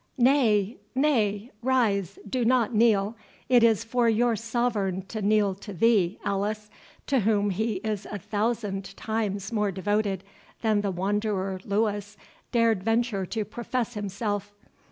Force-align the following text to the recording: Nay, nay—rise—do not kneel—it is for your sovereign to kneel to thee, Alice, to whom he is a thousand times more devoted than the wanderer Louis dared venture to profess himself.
Nay, 0.17 0.79
nay—rise—do 0.95 2.43
not 2.43 2.73
kneel—it 2.73 3.63
is 3.63 3.83
for 3.83 4.09
your 4.09 4.35
sovereign 4.35 5.03
to 5.03 5.21
kneel 5.21 5.53
to 5.53 5.73
thee, 5.73 6.17
Alice, 6.25 6.71
to 7.05 7.19
whom 7.19 7.51
he 7.51 7.73
is 7.83 8.07
a 8.07 8.17
thousand 8.17 8.97
times 8.97 9.51
more 9.51 9.71
devoted 9.71 10.23
than 10.63 10.81
the 10.81 10.89
wanderer 10.89 11.59
Louis 11.63 12.17
dared 12.51 12.81
venture 12.81 13.27
to 13.27 13.45
profess 13.45 13.93
himself. 13.93 14.55